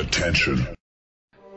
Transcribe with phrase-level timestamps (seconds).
[0.00, 0.66] Attention.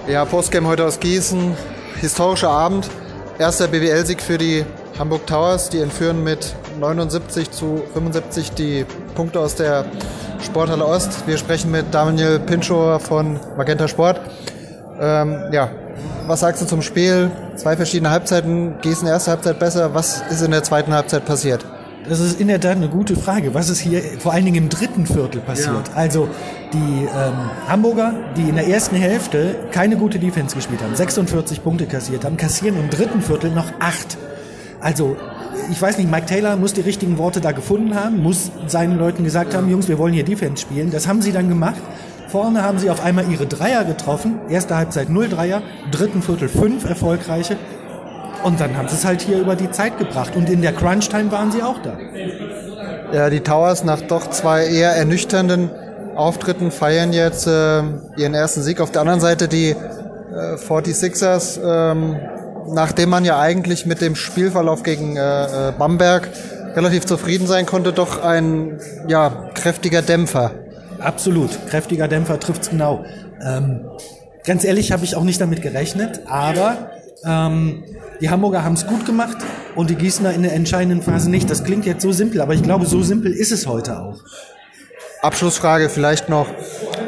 [0.07, 1.57] Ja, Postgame heute aus Gießen.
[2.01, 2.89] Historischer Abend.
[3.41, 4.65] Erster BWL-Sieg für die
[4.97, 5.69] Hamburg Towers.
[5.71, 8.87] Die entführen mit 79 zu 75 die
[9.17, 9.85] Punkte aus der
[10.41, 11.27] Sporthalle Ost.
[11.27, 14.21] Wir sprechen mit Daniel Pinchow von Magenta Sport.
[15.05, 15.71] Ähm, ja,
[16.27, 17.31] was sagst du zum Spiel?
[17.57, 18.75] Zwei verschiedene Halbzeiten.
[18.81, 19.93] Gießen erste Halbzeit besser.
[19.95, 21.67] Was ist in der zweiten Halbzeit passiert?
[22.09, 23.55] Das ist in der Tat eine gute Frage.
[23.55, 25.89] Was ist hier vor allen Dingen im dritten Viertel passiert?
[25.89, 25.95] Ja.
[25.95, 26.29] Also
[26.73, 31.87] die ähm, Hamburger, die in der ersten Hälfte keine gute Defense gespielt haben, 46 Punkte
[31.87, 34.19] kassiert haben, kassieren im dritten Viertel noch acht.
[34.81, 35.17] Also
[35.71, 39.25] ich weiß nicht, Mike Taylor muss die richtigen Worte da gefunden haben, muss seinen Leuten
[39.25, 40.91] gesagt haben, Jungs, wir wollen hier Defense spielen.
[40.91, 41.81] Das haben sie dann gemacht.
[42.35, 44.41] Vorne haben sie auf einmal ihre Dreier getroffen.
[44.49, 47.57] Erste Halbzeit 0 Dreier, dritten Viertel 5 erfolgreiche.
[48.43, 50.35] Und dann haben sie es halt hier über die Zeit gebracht.
[50.35, 51.97] Und in der Crunch-Time waren sie auch da.
[53.13, 55.71] Ja, die Towers nach doch zwei eher ernüchternden
[56.17, 57.83] Auftritten feiern jetzt äh,
[58.17, 58.81] ihren ersten Sieg.
[58.81, 59.77] Auf der anderen Seite die äh,
[60.57, 62.17] 46ers, ähm,
[62.67, 66.29] nachdem man ja eigentlich mit dem Spielverlauf gegen äh, äh, Bamberg
[66.75, 70.64] relativ zufrieden sein konnte, doch ein ja, kräftiger Dämpfer.
[70.99, 73.05] Absolut, kräftiger Dämpfer trifft's genau.
[73.45, 73.87] Ähm,
[74.45, 76.91] ganz ehrlich habe ich auch nicht damit gerechnet, aber
[77.25, 77.85] ähm,
[78.21, 79.39] die Hamburger haben es gut gemacht
[79.75, 81.51] und die Gießener in der entscheidenden Phase nicht.
[81.51, 84.21] Das klingt jetzt so simpel, aber ich glaube, so simpel ist es heute auch.
[85.23, 86.47] Abschlussfrage vielleicht noch.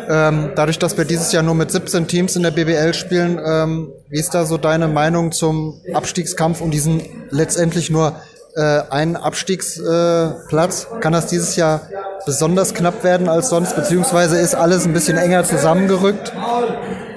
[0.08, 3.92] Ähm, dadurch, dass wir dieses Jahr nur mit 17 Teams in der BBL spielen, ähm,
[4.08, 8.16] wie ist da so deine Meinung zum Abstiegskampf und diesen letztendlich nur
[8.54, 10.86] äh, einen Abstiegsplatz?
[10.90, 11.82] Äh, Kann das dieses Jahr
[12.26, 16.32] besonders knapp werden als sonst, beziehungsweise ist alles ein bisschen enger zusammengerückt?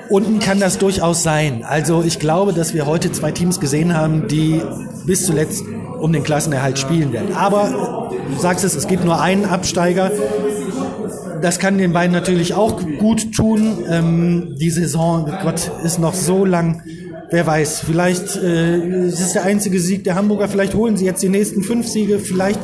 [0.10, 1.66] Unten kann das durchaus sein.
[1.68, 4.62] Also ich glaube, dass wir heute zwei Teams gesehen haben, die
[5.06, 5.64] bis zuletzt
[6.00, 7.36] um den Klassenerhalt spielen werden.
[7.36, 10.12] Aber du sagst es, es gibt nur einen Absteiger
[11.42, 13.78] das kann den beiden natürlich auch gut tun.
[13.90, 16.82] Ähm, die Saison, Gott, ist noch so lang.
[17.32, 20.48] Wer weiß, vielleicht äh, ist es der einzige Sieg der Hamburger.
[20.48, 22.20] Vielleicht holen sie jetzt die nächsten fünf Siege.
[22.20, 22.60] Vielleicht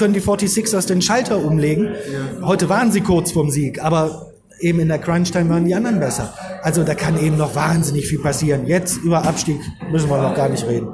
[0.00, 1.94] können die 46ers den Schalter umlegen.
[2.42, 6.32] Heute waren sie kurz vorm Sieg, aber eben in der Crunch-Time waren die anderen besser.
[6.62, 8.66] Also da kann eben noch wahnsinnig viel passieren.
[8.66, 10.88] Jetzt über Abstieg müssen wir noch gar nicht reden.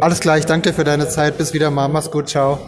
[0.00, 1.38] Alles klar, ich danke dir für deine Zeit.
[1.38, 1.88] Bis wieder mal.
[1.88, 2.28] Mach's gut.
[2.28, 2.60] Ciao.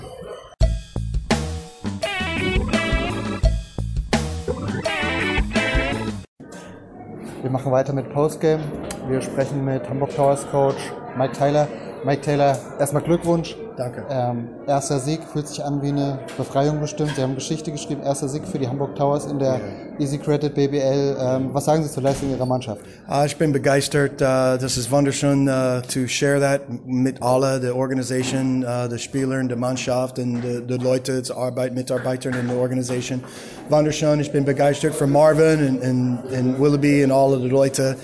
[7.41, 8.65] Wir machen weiter mit Postgame.
[9.09, 11.69] Wir sprechen mit Hamburg Towers Coach Mike Taylor.
[12.05, 13.57] Mike Taylor, erstmal Glückwunsch.
[13.77, 14.05] Danke.
[14.09, 17.13] Ähm, erster Sieg fühlt sich an wie eine Befreiung bestimmt.
[17.17, 19.59] Sie haben Geschichte geschrieben, erster Sieg für die Hamburg Towers in der
[19.99, 21.17] Easy Credit BBL.
[21.19, 22.83] Ähm, was sagen Sie zur Leistung Ihrer Mannschaft?
[23.09, 24.21] Uh, ich bin begeistert.
[24.21, 29.41] Uh, das ist wunderschön uh, to share that mit alle, der Organisation, uh, der Spieler
[29.41, 33.25] und der Mannschaft und die Leute, die Arbeit, Mitarbeiter in der Organisation.
[33.71, 34.21] Wunderschön.
[34.21, 37.97] Ich bin begeistert für Marvin und, und, und Willoughby und alle die Leute.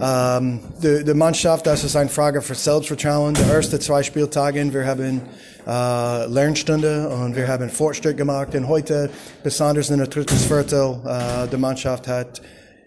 [0.00, 3.34] Ähm, die, die, Mannschaft, das ist eine Frage für Selbstvertrauen.
[3.34, 5.22] Die ersten zwei Spieltage, wir haben
[5.66, 8.54] äh, Lernstunde und wir haben Fortschritt gemacht.
[8.54, 9.10] Und heute,
[9.42, 12.40] besonders in der dritten Viertel, äh, die Mannschaft hat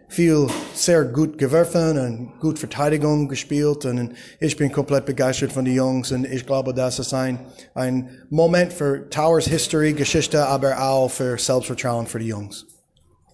[0.08, 4.12] viel sehr gut geworfen und gut Verteidigung gespielt und
[4.42, 7.40] ich bin komplett begeistert von den Jungs und ich glaube, das ist ein,
[7.76, 12.66] ein Moment für Towers History, Geschichte, aber auch für Selbstvertrauen für die Jungs.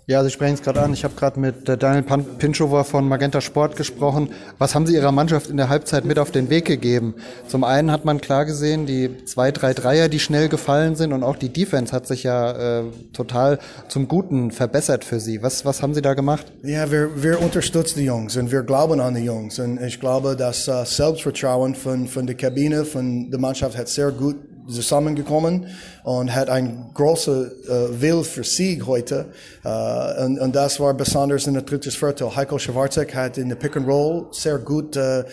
[0.09, 0.93] Ja, Sie sprechen es gerade an.
[0.93, 2.01] Ich habe gerade mit äh, Daniel
[2.37, 4.29] Pinchover von Magenta Sport gesprochen.
[4.57, 7.15] Was haben Sie Ihrer Mannschaft in der Halbzeit mit auf den Weg gegeben?
[7.49, 11.23] Zum einen hat man klar gesehen, die zwei, drei Dreier, die schnell gefallen sind und
[11.23, 13.59] auch die Defense hat sich ja äh, total
[13.89, 15.43] zum Guten verbessert für Sie.
[15.43, 16.53] Was, was haben Sie da gemacht?
[16.63, 19.59] Ja, wir, wir unterstützen die Jungs und wir glauben an die Jungs.
[19.59, 24.11] Und ich glaube, das uh, Selbstvertrauen von, von der Kabine, von der Mannschaft hat sehr
[24.11, 24.37] gut
[24.67, 25.67] zusammengekommen
[26.03, 29.25] und hat ein großer äh, Will für Sieg heute.
[29.63, 32.35] Äh, und, und das war besonders in der dritten Viertel.
[32.35, 35.23] Heiko Schwarzek hat in der Pick and Roll sehr gut äh, äh,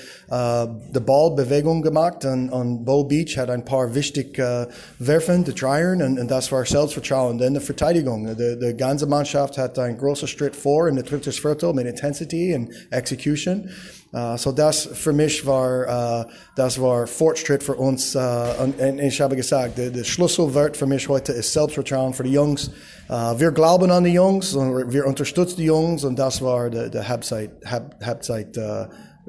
[0.95, 4.67] die Ballbewegung gemacht und, und Bo Beach hat ein paar wichtige äh,
[4.99, 7.39] Werfen, die Dreiern und, und das war Selbstvertrauen.
[7.39, 8.37] Dann die Verteidigung.
[8.37, 12.55] Die, die ganze Mannschaft hat einen großen Schritt vor in der dritten Viertel mit Intensity
[12.55, 13.69] und Execution.
[14.15, 18.15] Uh, so das für mich war, uh, das war Fortschritt für uns.
[18.15, 18.21] Uh,
[18.63, 22.33] und, und, ich habe gesagt, der, der Schlüsselwort für mich heute ist Selbstvertrauen für die
[22.33, 22.71] Jungs.
[23.09, 27.09] wir glauben an die Jungs und wir unterstützen die Jungs und das war der, der
[27.09, 28.57] Halbzeit, Halb, Halbzeit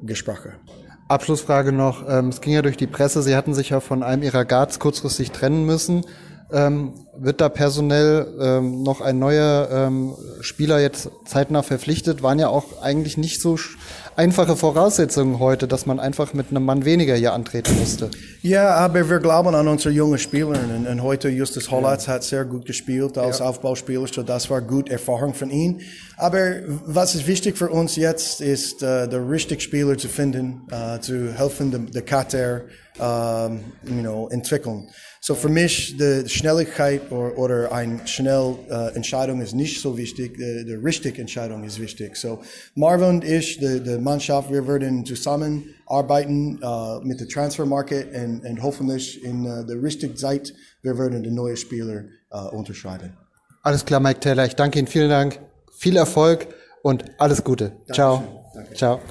[0.02, 0.54] Gespräche.
[1.08, 2.08] Abschlussfrage noch.
[2.08, 3.22] Ähm, es ging ja durch die Presse.
[3.22, 6.04] Sie hatten sich ja von einem Ihrer Guards kurzfristig trennen müssen.
[6.52, 12.22] Ähm, wird da personell ähm, noch ein neuer ähm, Spieler jetzt zeitnah verpflichtet?
[12.22, 13.58] Waren ja auch eigentlich nicht so
[14.16, 18.12] einfache Voraussetzungen heute, dass man einfach mit einem Mann weniger hier antreten musste.
[18.42, 22.46] Ja, aber wir glauben an unsere jungen Spieler und, und heute Justus Hollatz hat sehr
[22.46, 23.46] gut gespielt als ja.
[23.46, 25.80] Aufbauspieler, so das war gut Erfahrung von ihm.
[26.18, 26.40] Aber
[26.86, 31.34] was ist wichtig für uns jetzt ist, uh, der richtige Spieler zu finden, uh, zu
[31.34, 32.62] helfen, der Kater
[33.00, 34.88] um, you know, entwickeln.
[35.28, 40.38] So für mich, die Schnelligkeit oder, oder eine schnelle äh, Entscheidung ist nicht so wichtig,
[40.38, 42.16] die, die richtige Entscheidung ist wichtig.
[42.16, 42.44] So
[42.76, 48.14] Marvin und ich, die, die Mannschaft, wir werden zusammen arbeiten äh, mit der Transfer Market
[48.14, 53.18] und, und hoffentlich in äh, der richtigen Zeit, wir werden die neuen Spieler äh, unterscheiden.
[53.64, 54.46] Alles klar, Mike Taylor.
[54.46, 54.88] Ich danke Ihnen.
[54.88, 55.40] Vielen Dank.
[55.76, 56.46] Viel Erfolg
[56.84, 57.70] und alles Gute.
[57.70, 57.96] Dankeschön.
[57.96, 58.52] Ciao.
[58.54, 58.74] Danke.
[58.76, 59.02] Ciao.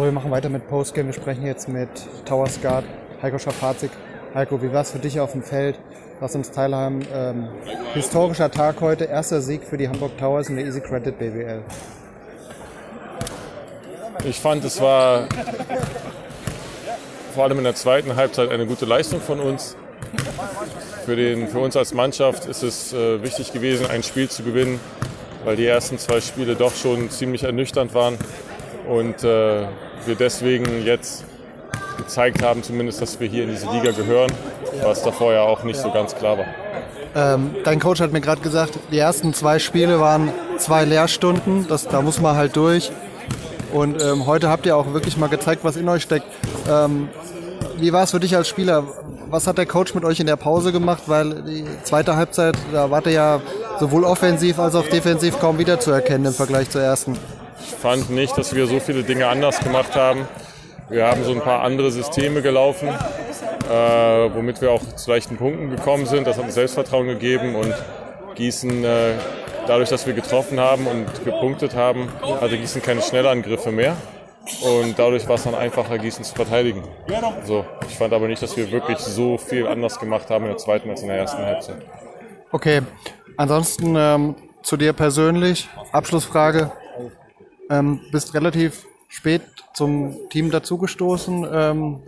[0.00, 1.08] So, wir machen weiter mit Postgame.
[1.08, 1.90] Wir sprechen jetzt mit
[2.24, 2.86] Towers Guard,
[3.20, 3.90] Heiko Schafazik.
[4.34, 5.78] Heiko, wie war es für dich auf dem Feld?
[6.22, 7.06] Lass uns teilhaben.
[7.14, 7.48] Ähm,
[7.92, 11.62] historischer Tag heute, erster Sieg für die Hamburg Towers in der Easy Credit BWL.
[14.24, 15.28] Ich fand, es war
[17.34, 19.76] vor allem in der zweiten Halbzeit eine gute Leistung von uns.
[21.04, 24.80] Für, den, für uns als Mannschaft ist es äh, wichtig gewesen, ein Spiel zu gewinnen,
[25.44, 28.16] weil die ersten zwei Spiele doch schon ziemlich ernüchternd waren.
[28.88, 29.66] Und äh,
[30.06, 31.24] wir deswegen jetzt
[31.96, 34.30] gezeigt haben, zumindest, dass wir hier in diese Liga gehören,
[34.82, 36.46] was davor ja auch nicht so ganz klar war.
[37.14, 41.88] Ähm, dein Coach hat mir gerade gesagt, die ersten zwei Spiele waren zwei Lehrstunden, das,
[41.88, 42.92] da muss man halt durch.
[43.72, 46.26] Und ähm, heute habt ihr auch wirklich mal gezeigt, was in euch steckt.
[46.68, 47.08] Ähm,
[47.78, 48.84] wie war es für dich als Spieler?
[49.28, 51.04] Was hat der Coach mit euch in der Pause gemacht?
[51.06, 53.40] Weil die zweite Halbzeit, da wart ihr ja
[53.78, 57.16] sowohl offensiv als auch defensiv kaum wiederzuerkennen im Vergleich zur ersten.
[57.62, 60.26] Ich fand nicht, dass wir so viele Dinge anders gemacht haben.
[60.88, 65.70] Wir haben so ein paar andere Systeme gelaufen, äh, womit wir auch zu leichten Punkten
[65.70, 66.26] gekommen sind.
[66.26, 67.72] Das hat uns Selbstvertrauen gegeben und
[68.34, 69.12] Gießen, äh,
[69.66, 72.08] dadurch, dass wir getroffen haben und gepunktet haben,
[72.40, 73.96] hatte Gießen keine Schnellangriffe mehr.
[74.62, 76.82] Und dadurch war es dann einfacher, Gießen zu verteidigen.
[77.44, 80.58] So, ich fand aber nicht, dass wir wirklich so viel anders gemacht haben in der
[80.58, 81.76] zweiten als in der ersten Halbzeit.
[82.50, 82.80] Okay,
[83.36, 86.72] ansonsten ähm, zu dir persönlich, Abschlussfrage.
[87.70, 89.42] Ähm, bist relativ spät
[89.74, 91.46] zum Team dazugestoßen.
[91.52, 92.02] Ähm,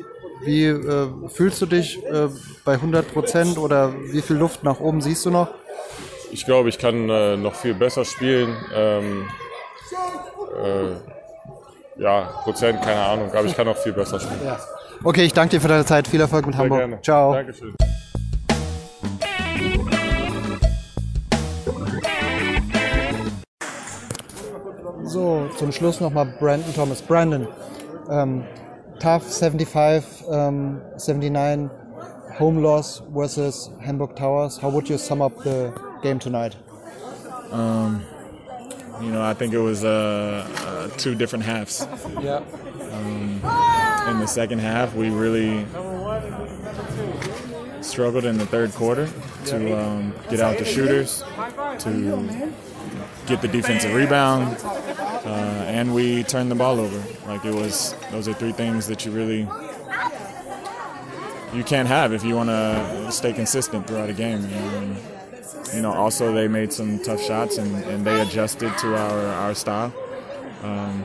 [0.44, 2.28] wie äh, fühlst du dich äh,
[2.64, 5.48] bei 100 Prozent oder wie viel Luft nach oben siehst du noch?
[6.32, 8.56] Ich glaube, ich kann äh, noch viel besser spielen.
[8.74, 9.26] Ähm,
[10.62, 14.40] äh, ja, Prozent, keine Ahnung, aber ich kann noch viel besser spielen.
[14.44, 14.58] Ja.
[15.04, 16.08] Okay, ich danke dir für deine Zeit.
[16.08, 16.80] Viel Erfolg mit Sehr Hamburg.
[16.80, 17.02] Gerne.
[17.02, 17.32] Ciao.
[17.32, 17.74] Dankeschön.
[25.12, 27.02] So, zum Schluss nochmal Brandon Thomas.
[27.02, 27.46] Brandon,
[28.08, 28.44] um,
[28.98, 31.68] tough 75, um, 79
[32.38, 34.56] home loss versus Hamburg Towers.
[34.56, 35.70] How would you sum up the
[36.02, 36.56] game tonight?
[37.50, 38.02] Um,
[39.02, 41.86] you know, I think it was uh, uh, two different halves.
[42.22, 42.40] Yeah.
[42.92, 43.42] Um,
[44.08, 45.66] in the second half, we really
[47.92, 49.06] struggled in the third quarter
[49.44, 51.22] to um, get out the shooters,
[51.78, 52.52] to
[53.26, 55.28] get the defensive rebound, uh,
[55.66, 57.02] and we turned the ball over.
[57.26, 59.46] Like it was, those are three things that you really
[61.52, 64.42] you can't have if you want to stay consistent throughout a game.
[64.42, 64.96] And,
[65.74, 69.54] you know, also they made some tough shots and, and they adjusted to our our
[69.54, 69.92] style.
[70.62, 71.04] Um,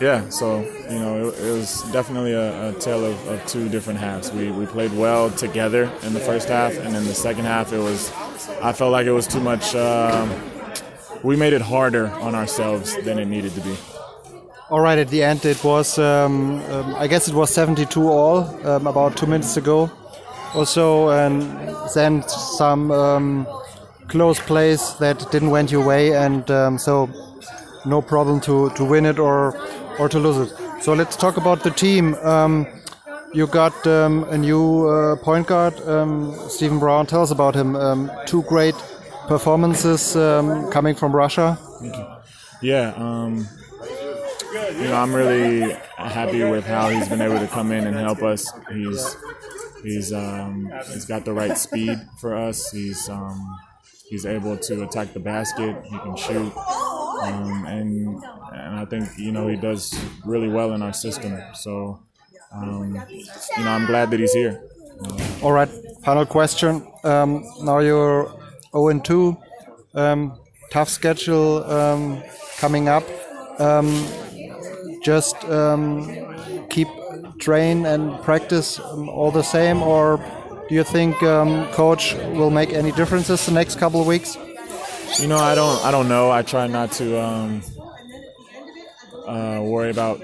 [0.00, 0.60] yeah, so
[0.90, 4.32] you know it, it was definitely a, a tale of, of, two different halves.
[4.32, 7.78] We we played well together in the first half, and in the second half, it
[7.78, 8.12] was
[8.62, 9.74] I felt like it was too much.
[9.74, 10.26] Uh,
[11.22, 13.76] we made it harder on ourselves than it needed to be.
[14.70, 18.38] All right, at the end, it was, um, um, I guess it was 72 all
[18.66, 19.90] um, about two minutes ago
[20.54, 21.42] also, and
[21.94, 23.46] then some um,
[24.08, 27.08] close plays that didn't went your way, and um, so
[27.84, 29.56] no problem to, to win it or,
[29.98, 30.82] or to lose it.
[30.82, 32.14] So let's talk about the team.
[32.16, 32.66] Um,
[33.32, 35.74] you got a new uh, point guard,
[36.50, 37.06] Stephen Brown.
[37.06, 37.76] Tell us about him.
[38.26, 38.76] two great
[39.26, 41.58] performances um, coming from Russia?
[42.62, 43.46] Yeah, um,
[44.78, 48.22] you know, I'm really happy with how he's been able to come in and help
[48.22, 48.52] us.
[48.72, 49.16] He's
[49.82, 52.70] he's um, he's got the right speed for us.
[52.70, 53.58] He's um,
[54.08, 55.76] he's able to attack the basket.
[55.84, 56.52] He can shoot,
[57.22, 59.94] um, and and I think you know he does
[60.24, 61.40] really well in our system.
[61.54, 62.00] So
[62.52, 64.62] um, you know, I'm glad that he's here.
[65.42, 65.68] All right.
[66.04, 66.86] Final question.
[67.02, 68.32] Um, now you're
[68.72, 69.36] 0 2.
[69.94, 70.38] Um,
[70.70, 72.22] tough schedule um,
[72.58, 73.04] coming up.
[73.58, 74.06] Um,
[75.02, 76.08] just um,
[76.70, 76.88] keep
[77.38, 80.18] train and practice um, all the same, or
[80.68, 84.36] do you think um, coach will make any differences the next couple of weeks?
[85.20, 85.84] You know, I don't.
[85.84, 86.30] I don't know.
[86.30, 87.62] I try not to um,
[89.26, 90.20] uh, worry about